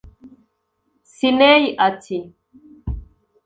[1.15, 1.53] Ciney
[1.87, 2.17] ati